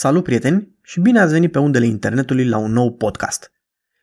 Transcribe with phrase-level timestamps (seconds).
[0.00, 3.52] Salut prieteni și bine ați venit pe undele internetului la un nou podcast.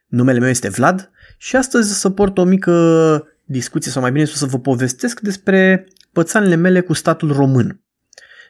[0.06, 4.46] Numele meu este Vlad și astăzi să port o mică discuție sau mai bine să
[4.46, 7.82] vă povestesc despre pățanele mele cu statul român.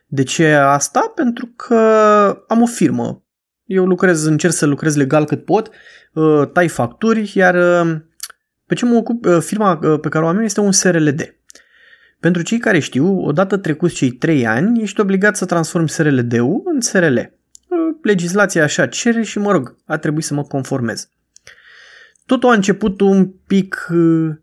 [0.07, 1.11] De ce asta?
[1.15, 1.75] Pentru că
[2.47, 3.23] am o firmă.
[3.65, 5.69] Eu lucrez, încerc să lucrez legal cât pot,
[6.13, 7.95] uh, tai facturi, iar uh,
[8.65, 11.35] pe ce mă ocup, uh, firma pe care o am eu este un SRLD.
[12.25, 16.81] Pentru cei care știu, odată trecuți cei 3 ani, ești obligat să transformi SRLD-ul în
[16.81, 17.17] SRL.
[18.01, 21.09] Legislația așa cere și, mă rog, a trebuit să mă conformez.
[22.25, 24.35] Totul a început un pic uh,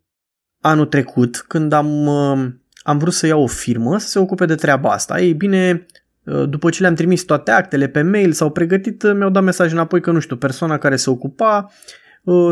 [0.61, 2.49] anul trecut, când am, uh,
[2.83, 5.21] am vrut să iau o firmă să se ocupe de treaba asta.
[5.21, 5.87] Ei bine,
[6.25, 10.01] uh, după ce le-am trimis toate actele pe mail, s-au pregătit, mi-au dat mesaj înapoi
[10.01, 11.71] că, nu știu, persoana care se ocupa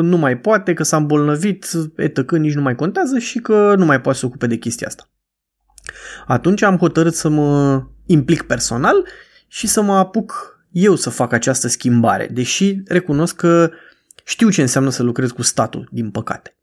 [0.02, 4.00] nu mai poate, că s-a îmbolnăvit, etc., nici nu mai contează și că nu mai
[4.00, 5.09] poate să se ocupe de chestia asta.
[6.26, 9.06] Atunci am hotărât să mă implic personal
[9.48, 13.70] și să mă apuc eu să fac această schimbare, deși recunosc că
[14.24, 16.54] știu ce înseamnă să lucrez cu statul, din păcate.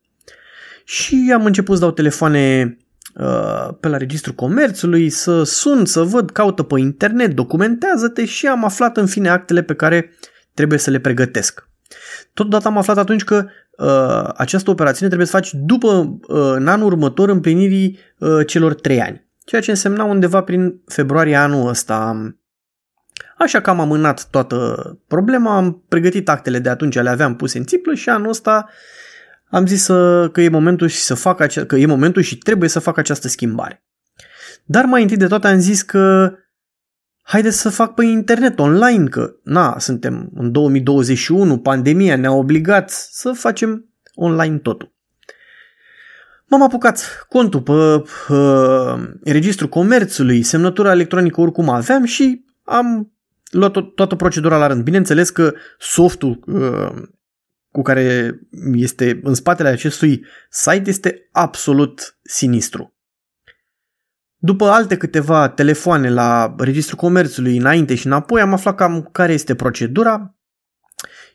[0.83, 2.77] Și am început să dau telefoane
[3.15, 8.65] uh, pe la Registrul Comerțului, să sun, să văd, caută pe internet, documentează-te și am
[8.65, 10.13] aflat în fine actele pe care
[10.53, 11.69] trebuie să le pregătesc.
[12.33, 13.45] Totodată am aflat atunci că
[13.77, 19.01] uh, această operațiune trebuie să faci după, uh, în anul următor, împlinirii uh, celor trei
[19.01, 22.15] ani ceea ce însemna undeva prin februarie anul ăsta.
[23.37, 24.75] Așa că am amânat toată
[25.07, 28.69] problema, am pregătit actele de atunci, le aveam puse în țiplă și anul ăsta
[29.49, 32.69] am zis să, că e momentul și să fac ace- că e momentul și trebuie
[32.69, 33.83] să fac această schimbare.
[34.65, 36.33] Dar mai întâi de toate am zis că
[37.21, 43.31] haideți să fac pe internet, online, că na, suntem în 2021, pandemia ne-a obligat să
[43.31, 44.96] facem online totul.
[46.49, 47.71] M-am apucat contul pe
[48.33, 53.11] uh, registrul comerțului, semnătura electronică oricum aveam și am
[53.51, 54.83] luat to- toată procedura la rând.
[54.83, 57.07] Bineînțeles că softul uh,
[57.71, 58.39] cu care
[58.73, 62.95] este în spatele acestui site este absolut sinistru.
[64.37, 69.55] După alte câteva telefoane la Registrul Comerțului înainte și înapoi, am aflat cam care este
[69.55, 70.35] procedura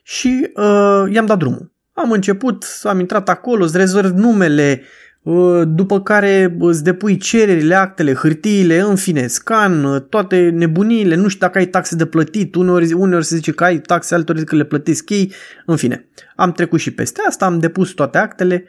[0.03, 1.72] și uh, i-am dat drumul.
[1.93, 4.83] Am început, am intrat acolo, îți rezolv numele,
[5.23, 11.27] Uh, după care îți depui cererile, actele, hârtiile, în fine, scan, uh, toate nebuniile, nu
[11.27, 14.47] știu dacă ai taxe de plătit, uneori, uneori se zice că ai taxe, altor zic
[14.47, 15.33] că le plătesc ei,
[15.65, 16.09] în fine.
[16.35, 18.65] Am trecut și peste asta, am depus toate actele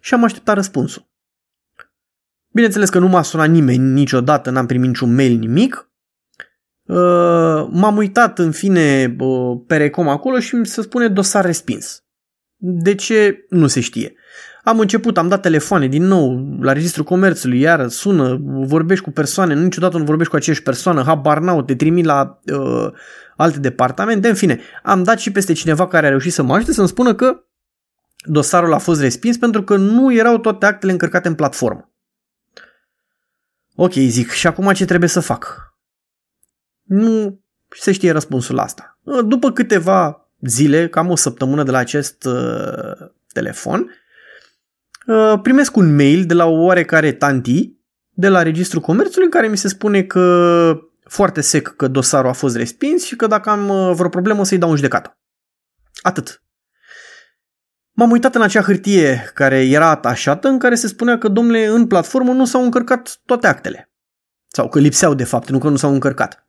[0.00, 1.08] și am așteptat răspunsul.
[2.52, 5.90] Bineînțeles că nu m-a sunat nimeni niciodată, n-am primit niciun mail, nimic.
[6.82, 9.16] Uh, m-am uitat în fine
[9.66, 12.02] pe Recom acolo și se spune dosar respins.
[12.60, 13.44] De ce?
[13.48, 14.14] Nu se știe.
[14.64, 19.54] Am început, am dat telefoane din nou la Registrul Comerțului, iar sună, vorbești cu persoane,
[19.54, 22.92] niciodată nu vorbești cu aceeași persoană, habar n-au, te trimit la uh,
[23.36, 26.72] alte departamente, în fine, am dat și peste cineva care a reușit să mă ajute
[26.72, 27.44] să-mi spună că
[28.24, 31.90] dosarul a fost respins pentru că nu erau toate actele încărcate în platformă.
[33.74, 35.74] Ok, zic, și acum ce trebuie să fac?
[36.82, 38.98] Nu se știe răspunsul la asta.
[39.24, 43.90] După câteva zile, cam o săptămână de la acest uh, telefon,
[45.08, 47.72] Uh, primesc un mail de la o oarecare tanti
[48.08, 52.32] de la Registrul Comerțului în care mi se spune că foarte sec că dosarul a
[52.32, 55.18] fost respins și că dacă am uh, vreo problemă să-i dau în judecată.
[56.02, 56.42] Atât.
[57.92, 61.86] M-am uitat în acea hârtie care era atașată în care se spunea că, domnule, în
[61.86, 63.90] platformă nu s-au încărcat toate actele.
[64.46, 66.46] Sau că lipseau, de fapt, nu că nu s-au încărcat.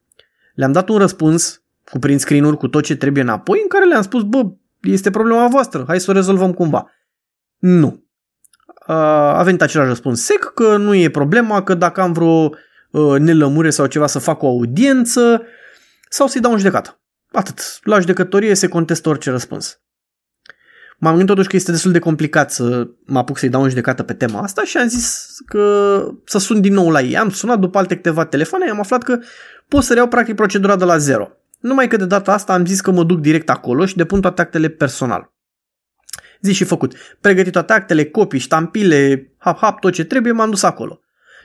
[0.53, 4.01] Le-am dat un răspuns cu print screen cu tot ce trebuie înapoi, în care le-am
[4.01, 4.41] spus, bă,
[4.81, 6.91] este problema voastră, hai să o rezolvăm cumva.
[7.57, 8.03] Nu
[8.85, 12.49] a venit același răspuns sec că nu e problema, că dacă am vreo
[13.17, 15.41] nelămure sau ceva să fac o audiență
[16.09, 17.01] sau să-i dau în judecată.
[17.31, 17.79] Atât.
[17.83, 19.81] La judecătorie se contestă orice răspuns.
[20.97, 24.03] M-am gândit totuși că este destul de complicat să mă apuc să-i dau în judecată
[24.03, 27.17] pe tema asta și am zis că să sun din nou la ei.
[27.17, 29.19] Am sunat după alte câteva telefoane, am aflat că
[29.67, 31.29] pot să reiau practic procedura de la zero.
[31.59, 34.41] Numai că de data asta am zis că mă duc direct acolo și depun toate
[34.41, 35.33] actele personal.
[36.41, 36.93] Zi și făcut.
[37.21, 40.99] Pregătit toate actele, copii, ștampile, hap-hap, tot ce trebuie, m-am dus acolo.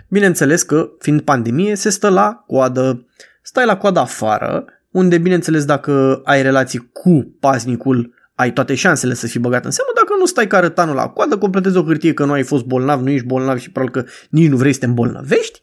[0.09, 3.07] Bineînțeles că, fiind pandemie, se stă la coadă.
[3.43, 9.27] Stai la coadă afară, unde, bineînțeles, dacă ai relații cu paznicul, ai toate șansele să
[9.27, 12.25] fii băgat în seamă, dacă nu stai ca rătanul la coadă, completezi o hârtie că
[12.25, 14.87] nu ai fost bolnav, nu ești bolnav și probabil că nici nu vrei să te
[14.87, 15.63] îmbolnăvești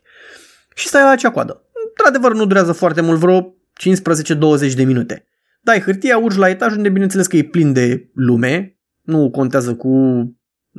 [0.76, 1.62] și stai la acea coadă.
[1.90, 5.26] Într-adevăr, nu durează foarte mult, vreo 15-20 de minute.
[5.62, 9.92] Dai hârtia, urci la etaj unde bineînțeles că e plin de lume, nu contează cu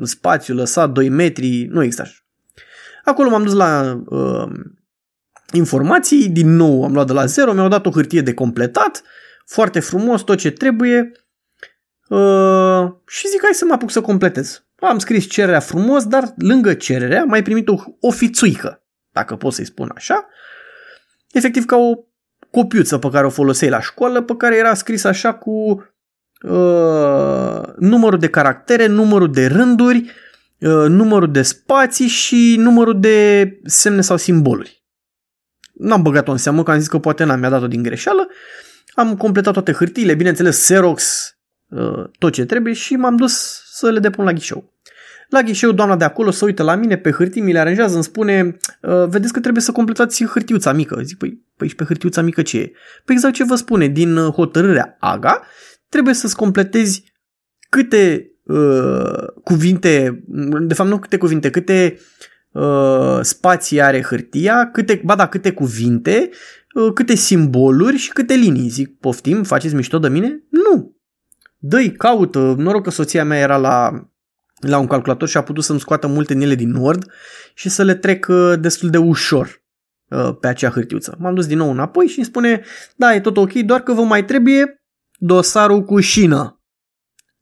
[0.02, 2.14] spațiu lăsat, 2 metri, nu există așa.
[3.04, 4.50] Acolo m-am dus la uh,
[5.52, 9.02] informații, din nou am luat de la zero, mi-au dat o hârtie de completat,
[9.46, 11.12] foarte frumos, tot ce trebuie
[12.08, 14.64] uh, și zic hai să mă apuc să completez.
[14.76, 19.52] Am scris cererea frumos, dar lângă cererea am mai primit o, o fițuică, dacă pot
[19.52, 20.28] să-i spun așa,
[21.32, 21.94] efectiv ca o
[22.52, 25.84] copiuță pe care o folosei la școală, pe care era scris așa cu
[26.42, 30.10] uh, numărul de caractere, numărul de rânduri,
[30.58, 34.82] uh, numărul de spații și numărul de semne sau simboluri.
[35.72, 38.28] N-am băgat-o în seamă, că am zis că poate n-am, mi-a dat-o din greșeală.
[38.94, 41.32] Am completat toate hârtiile, bineînțeles Xerox,
[41.68, 44.72] uh, tot ce trebuie și m-am dus să le depun la ghișeu.
[45.32, 48.04] La ghișeu, doamna de acolo se uită la mine pe hârtii, mi le aranjează, îmi
[48.04, 51.00] spune, uh, vedeți că trebuie să completați hârtiuța mică.
[51.02, 52.72] Zic, păi, păi și pe hârtiuța mică ce e?
[53.04, 55.42] Păi exact ce vă spune, din uh, hotărârea AGA,
[55.88, 57.04] trebuie să-ți completezi
[57.68, 60.24] câte uh, cuvinte,
[60.60, 61.98] de fapt nu câte cuvinte, câte
[62.52, 66.30] uh, spații are hârtia, câte, ba da, câte cuvinte,
[66.74, 68.68] uh, câte simboluri și câte linii.
[68.68, 70.42] Zic, poftim, faceți mișto de mine?
[70.48, 70.96] Nu.
[71.58, 74.06] Dă-i, caută, noroc că soția mea era la
[74.62, 77.12] la un calculator și a putut să-mi scoată multe din ele din Word
[77.54, 79.62] și să le trec uh, destul de ușor
[80.08, 81.16] uh, pe acea hârtiuță.
[81.18, 82.64] M-am dus din nou înapoi și îmi spune,
[82.96, 84.82] da, e tot ok, doar că vă mai trebuie
[85.18, 86.60] dosarul cu șină.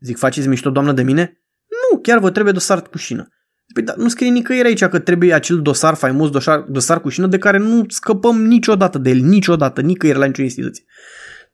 [0.00, 1.42] Zic, faceți mișto, doamnă, de mine?
[1.90, 3.28] Nu, chiar vă trebuie dosar cu șină.
[3.74, 7.26] Păi da, nu scrie nicăieri aici că trebuie acel dosar faimos, dosar, dosar cu șină
[7.26, 10.84] de care nu scăpăm niciodată de el, niciodată, nicăieri la nicio instituție.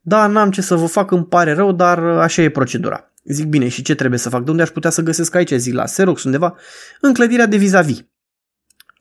[0.01, 3.13] Da, n-am ce să vă fac, îmi pare rău, dar așa e procedura.
[3.29, 4.45] Zic, bine, și ce trebuie să fac?
[4.45, 5.53] De unde aș putea să găsesc aici?
[5.53, 6.57] Zic, la Xerox undeva?
[7.01, 7.99] În clădirea de vis-a-vis.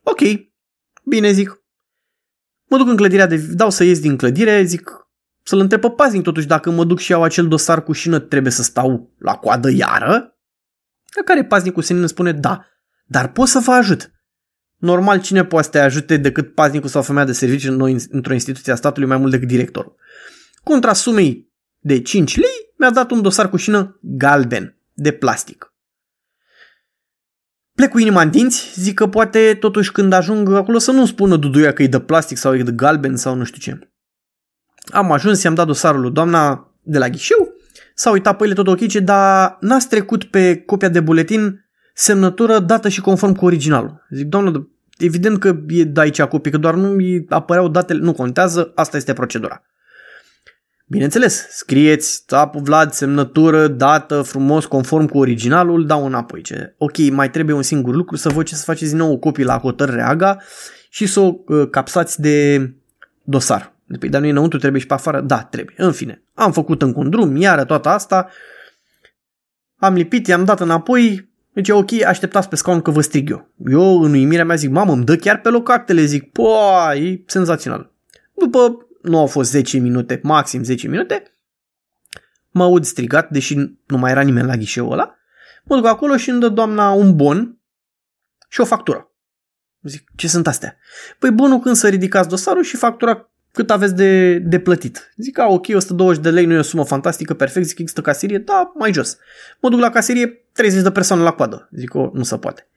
[0.03, 0.19] Ok,
[1.03, 1.63] bine, zic.
[2.65, 3.37] Mă duc în clădirea de...
[3.37, 5.05] Dau să ies din clădire, zic,
[5.43, 8.51] să-l întreb pe paznic totuși dacă mă duc și iau acel dosar cu șină, trebuie
[8.51, 10.37] să stau la coadă iară?
[11.15, 12.65] La care paznicul senin îmi spune, da,
[13.05, 14.11] dar pot să vă ajut.
[14.77, 18.75] Normal, cine poate să te ajute decât paznicul sau femeia de serviciu într-o instituție a
[18.75, 19.95] statului mai mult decât directorul?
[20.63, 25.73] Contra sumei de 5 lei, mi-a dat un dosar cu șină galben, de plastic.
[27.75, 31.35] Plec cu inima în dinți, zic că poate totuși când ajung acolo să nu spună
[31.35, 33.89] Duduia că e de plastic sau e de galben sau nu știu ce.
[34.91, 37.53] Am ajuns, i-am dat dosarul lui doamna de la ghișeu,
[37.95, 42.89] s-a uitat pe ele tot ok, dar n-ați trecut pe copia de buletin semnătură dată
[42.89, 44.05] și conform cu originalul.
[44.09, 46.97] Zic, doamnă, evident că e de aici copii, că doar nu
[47.29, 49.61] apăreau datele, nu contează, asta este procedura.
[50.87, 56.41] Bineînțeles, scrieți Tapu Vlad, semnătură, dată, frumos, conform cu originalul, dau înapoi.
[56.41, 56.75] Ce?
[56.77, 59.43] Ok, mai trebuie un singur lucru, să vă ce să faceți din nou o copie
[59.43, 60.37] la hotărâre AGA
[60.89, 62.69] și să o uh, capsați de
[63.23, 63.73] dosar.
[63.99, 65.21] Păi, dar nu e înăuntru, trebuie și pe afară?
[65.21, 65.75] Da, trebuie.
[65.77, 68.29] În fine, am făcut încă un drum, iară toată asta,
[69.77, 73.49] am lipit, i-am dat înapoi, deci ok, așteptați pe scaun că vă strig eu.
[73.71, 76.49] Eu în uimirea mea zic, mamă, îmi dă chiar pe loc actele, zic, po,
[76.93, 77.91] e senzațional.
[78.33, 81.23] După nu au fost 10 minute, maxim 10 minute,
[82.49, 83.55] mă aud strigat, deși
[83.85, 85.15] nu mai era nimeni la ghișeul ăla,
[85.63, 87.59] mă duc acolo și îmi dă doamna un bon
[88.49, 89.09] și o factură.
[89.81, 90.77] Zic, ce sunt astea?
[91.19, 95.13] Păi bonul când să ridicați dosarul și factura cât aveți de, de plătit.
[95.17, 98.37] Zic, a, ok, 120 de lei nu e o sumă fantastică, perfect, zic, există caserie,
[98.37, 99.17] da, mai jos.
[99.61, 101.69] Mă duc la caserie, 30 de persoane la coadă.
[101.71, 102.67] Zic, o, nu se poate.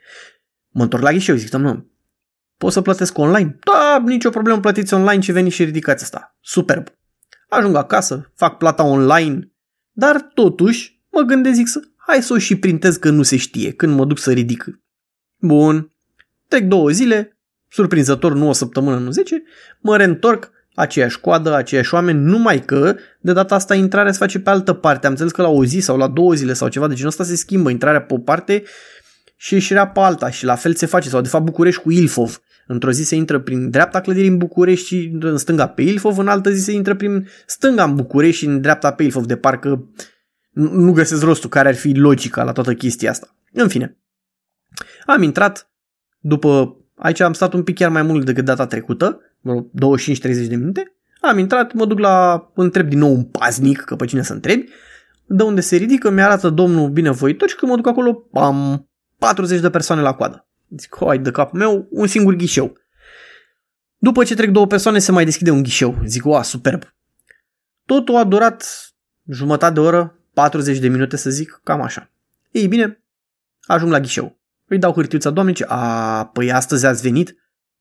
[0.68, 1.86] Mă întorc la ghișeu, zic, nu,
[2.58, 3.58] Pot să plătesc online?
[3.64, 6.36] Da, nicio problemă, plătiți online și veniți și ridicați asta.
[6.40, 6.86] Superb.
[7.48, 9.52] Ajung acasă, fac plata online,
[9.92, 13.72] dar totuși mă gândesc zic să hai să o și printez că nu se știe
[13.72, 14.66] când mă duc să ridic.
[15.40, 15.92] Bun.
[16.48, 19.42] Trec două zile, surprinzător, nu o săptămână, nu zece,
[19.80, 24.50] mă reîntorc, aceeași coadă, aceiași oameni, numai că de data asta intrarea se face pe
[24.50, 25.06] altă parte.
[25.06, 27.24] Am înțeles că la o zi sau la două zile sau ceva de genul ăsta
[27.24, 28.62] se schimbă intrarea pe o parte
[29.36, 32.40] și ieșirea pe alta și la fel se face, sau de fapt București cu Ilfov.
[32.70, 36.28] Într-o zi se intră prin dreapta clădirii în București și în stânga pe Ilfov, în
[36.28, 39.88] altă zi se intră prin stânga în București și în dreapta pe Ilfov, de parcă
[40.52, 43.36] nu găsesc rostul care ar fi logica la toată chestia asta.
[43.52, 43.98] În fine,
[45.06, 45.70] am intrat,
[46.18, 50.96] după, aici am stat un pic chiar mai mult decât data trecută, 25-30 de minute,
[51.20, 54.68] am intrat, mă duc la, întreb din nou un paznic, că pe cine să întrebi,
[55.26, 59.70] de unde se ridică, mi-arată domnul binevoitor și când mă duc acolo, pam, 40 de
[59.70, 60.47] persoane la coadă.
[60.76, 62.76] Zic, hai de capul meu, un singur ghișeu.
[63.98, 65.98] După ce trec două persoane, se mai deschide un ghișeu.
[66.04, 66.94] Zic, oa, superb.
[67.84, 68.90] Totul a durat
[69.28, 72.10] jumătate de oră, 40 de minute să zic, cam așa.
[72.50, 73.00] Ei bine,
[73.60, 74.38] ajung la ghișeu.
[74.66, 77.36] Îi dau hârtiuța doamnei, ce, a, păi astăzi ați venit?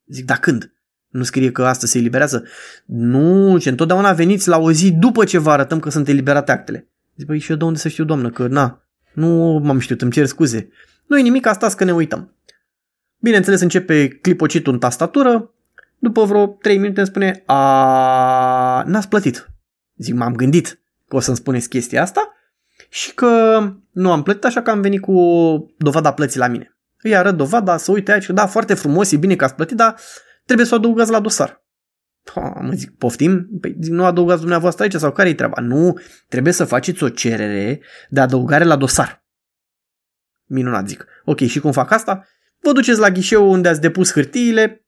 [0.08, 0.72] Zic, da când?
[1.08, 2.44] Nu scrie că astăzi se eliberează?
[2.86, 6.88] Nu, ce întotdeauna veniți la o zi după ce vă arătăm că sunt eliberate actele.
[7.16, 10.12] Zic, păi și eu de unde să știu, doamnă, că na, nu m-am știut, îmi
[10.12, 10.70] cer scuze.
[11.06, 12.36] Nu e nimic, asta că ne uităm.
[13.20, 15.52] Bineînțeles, începe clipocitul în tastatură,
[16.00, 19.52] După vreo 3 minute îmi spune, a, n-ați plătit.
[19.96, 22.34] Zic, m-am gândit că o să-mi spuneți chestia asta
[22.90, 23.60] și că
[23.92, 25.14] nu am plătit, așa că am venit cu
[25.78, 26.78] dovada plății la mine.
[27.02, 29.96] Îi arăt dovada, să uite aici, da, foarte frumos, e bine că ați plătit, dar
[30.46, 31.66] trebuie să o adăugați la dosar.
[32.34, 33.48] Ha, mă zic, poftim?
[33.62, 35.62] Păi nu adăugați dumneavoastră aici sau care e treaba?
[35.62, 39.26] Nu, trebuie să faceți o cerere de adăugare la dosar.
[40.46, 41.06] Minunat, zic.
[41.26, 42.28] Ok, și cum fac asta?
[42.60, 44.86] Vă duceți la ghișeu unde ați depus hârtiile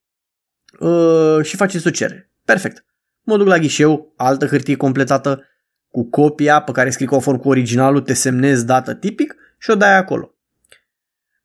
[0.80, 2.32] uh, și faceți o cerere.
[2.46, 2.86] Perfect.
[3.22, 5.44] Mă duc la ghișeu, altă hârtie completată
[5.88, 9.96] cu copia pe care scrii conform cu originalul, te semnezi dată tipic și o dai
[9.96, 10.34] acolo.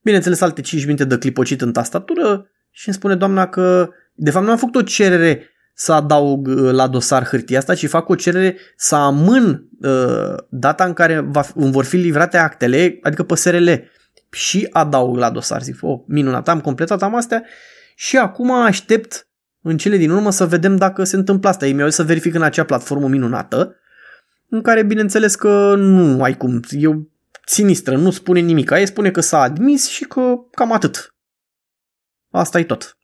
[0.02, 4.44] Bineînțeles, alte 5 minute de clipocit în tastatură și îmi spune doamna că de fapt
[4.44, 8.14] nu am făcut o cerere să adaug uh, la dosar hârtia asta, ci fac o
[8.14, 13.34] cerere să amân uh, data în care va, îmi vor fi livrate actele, adică pe
[13.34, 13.72] SRL,
[14.34, 15.62] și adaug la dosar.
[15.62, 17.44] Zic, oh, minunat, am completat, am astea
[17.94, 19.28] și acum aștept
[19.62, 21.66] în cele din urmă să vedem dacă se întâmplă asta.
[21.66, 23.76] Ei mi-au zis să verific în acea platformă minunată,
[24.48, 27.08] în care bineînțeles că nu ai cum, eu
[27.46, 28.70] sinistră, nu spune nimic.
[28.70, 31.14] Ei spune că s-a admis și că cam atât.
[32.30, 32.96] Asta e tot.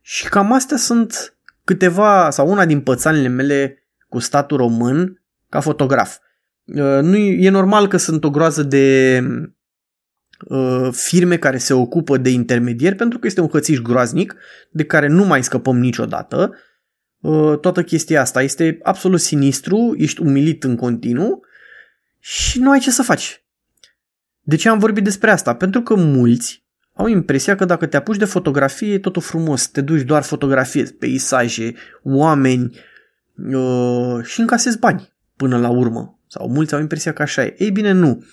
[0.00, 6.16] Și cam astea sunt câteva sau una din pățanile mele cu statul român ca fotograf.
[6.64, 9.20] Uh, nu e normal că sunt o groază de
[10.44, 14.34] uh, firme care se ocupă de intermedieri pentru că este un hățiș groaznic
[14.70, 16.54] de care nu mai scăpăm niciodată.
[17.20, 21.44] Uh, toată chestia asta este absolut sinistru, ești umilit în continuu
[22.18, 23.44] și nu ai ce să faci.
[24.40, 25.54] De ce am vorbit despre asta?
[25.54, 29.80] Pentru că mulți au impresia că dacă te apuci de fotografie e totul frumos, te
[29.80, 32.78] duci doar fotografie, peisaje, oameni
[33.36, 36.18] uh, și încasezi bani până la urmă.
[36.26, 37.54] Sau mulți au impresia că așa e.
[37.58, 38.24] Ei bine, nu.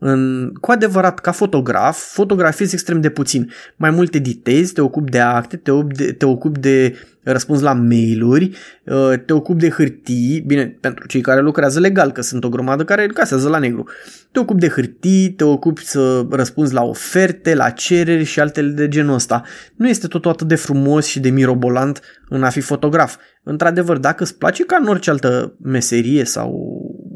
[0.00, 3.50] În, cu adevărat, ca fotograf, fotografiezi extrem de puțin.
[3.76, 7.72] Mai mult editezi, te ocupi de acte, te ocupi de, te ocupi de răspuns la
[7.72, 8.50] mail-uri,
[8.84, 12.84] uh, te ocupi de hârtii, bine, pentru cei care lucrează legal, că sunt o grămadă
[12.84, 13.84] care casează la negru.
[14.32, 18.88] Te ocupi de hârtii, te ocupi să răspunzi la oferte, la cereri și altele de
[18.88, 19.42] genul ăsta.
[19.76, 23.16] Nu este totul atât de frumos și de mirobolant în a fi fotograf.
[23.42, 26.52] Într-adevăr, dacă îți place ca în orice altă meserie sau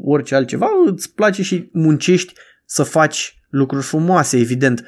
[0.03, 2.33] orice altceva, îți place și muncești
[2.73, 4.85] să faci lucruri frumoase, evident.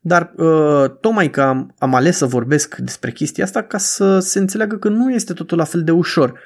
[0.00, 4.38] Dar uh, tocmai că am, am ales să vorbesc despre chestia asta ca să se
[4.38, 6.40] înțeleagă că nu este totul la fel de ușor.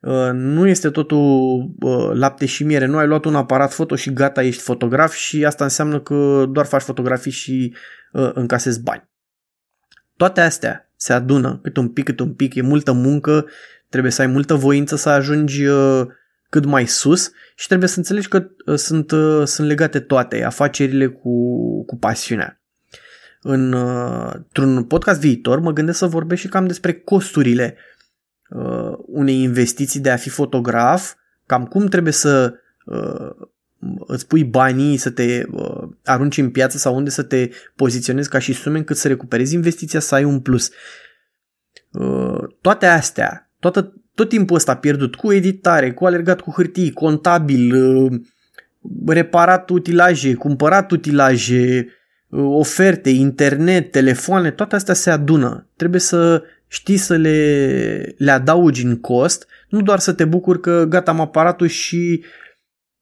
[0.00, 1.18] Uh, nu este totul
[1.80, 2.86] uh, lapte și miere.
[2.86, 6.66] Nu ai luat un aparat foto și gata, ești fotograf și asta înseamnă că doar
[6.66, 7.74] faci fotografii și
[8.12, 9.10] uh, încasezi bani.
[10.16, 13.46] Toate astea se adună cât un pic, cât un pic, e multă muncă,
[13.88, 16.06] trebuie să ai multă voință să ajungi uh,
[16.52, 21.06] cât mai sus și trebuie să înțelegi că uh, sunt, uh, sunt legate toate afacerile
[21.06, 22.60] cu, cu pasiunea.
[23.40, 27.76] În, uh, într-un podcast viitor mă gândesc să vorbesc și cam despre costurile
[28.48, 31.14] uh, unei investiții de a fi fotograf,
[31.46, 32.54] cam cum trebuie să
[32.84, 33.30] uh,
[34.06, 38.38] îți pui banii, să te uh, arunci în piață sau unde să te poziționezi ca
[38.38, 40.70] și sume încât să recuperezi investiția, să ai un plus.
[41.90, 47.74] Uh, toate astea, toată tot timpul ăsta pierdut cu editare, cu alergat cu hârtii, contabil,
[47.74, 48.20] uh,
[49.06, 51.88] reparat utilaje, cumpărat utilaje,
[52.28, 55.68] uh, oferte, internet, telefoane, toate astea se adună.
[55.76, 60.84] Trebuie să știi să le, le adaugi în cost, nu doar să te bucuri că
[60.88, 62.24] gata am aparatul și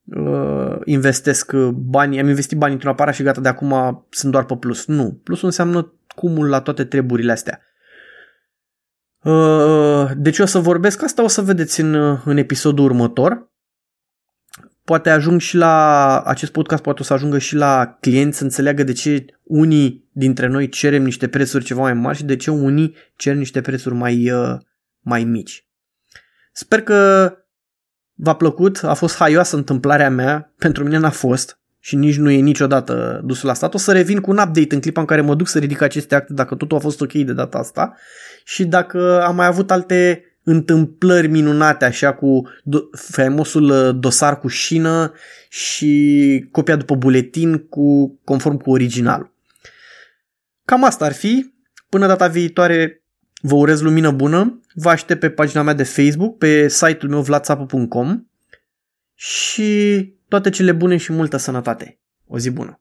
[0.04, 4.56] uh, investesc bani, am investit bani într-un aparat și gata de acum sunt doar pe
[4.56, 4.86] plus.
[4.86, 7.60] Nu, plusul înseamnă cumul la toate treburile astea.
[9.22, 13.48] Uh, deci o să vorbesc asta, o să vedeți în, în episodul următor.
[14.84, 18.82] Poate ajung și la acest podcast, poate o să ajungă și la clienți să înțeleagă
[18.82, 22.96] de ce unii dintre noi cerem niște prețuri ceva mai mari și de ce unii
[23.16, 24.58] cer niște prețuri mai, uh,
[25.00, 25.66] mai mici.
[26.52, 27.32] Sper că
[28.14, 32.40] v-a plăcut, a fost haioasă întâmplarea mea, pentru mine n-a fost și nici nu e
[32.40, 33.74] niciodată dus la stat.
[33.74, 36.14] O să revin cu un update în clipa în care mă duc să ridic aceste
[36.14, 37.96] acte dacă totul a fost ok de data asta
[38.44, 44.48] și dacă am mai avut alte întâmplări minunate așa cu do- faimosul uh, dosar cu
[44.48, 45.12] șină
[45.48, 49.30] și copia după buletin cu conform cu original.
[50.64, 51.52] Cam asta ar fi.
[51.88, 53.02] Până data viitoare
[53.40, 54.60] vă urez lumină bună.
[54.74, 58.24] Vă aștept pe pagina mea de Facebook, pe site-ul meu vlatsapu.com
[59.14, 62.00] și toate cele bune și multă sănătate.
[62.26, 62.80] O zi bună!